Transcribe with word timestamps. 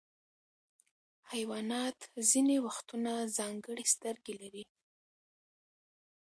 حیوانات 1.31 1.99
ځینې 2.29 2.57
وختونه 2.65 3.11
ځانګړي 3.37 3.85
سترګې 3.93 4.33
لري. 4.41 4.63